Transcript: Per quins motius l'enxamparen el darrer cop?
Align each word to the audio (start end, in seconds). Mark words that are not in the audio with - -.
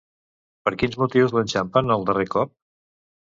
Per 0.67 0.71
quins 0.83 0.95
motius 1.01 1.35
l'enxamparen 1.39 1.95
el 1.97 2.05
darrer 2.07 2.25
cop? 2.37 2.55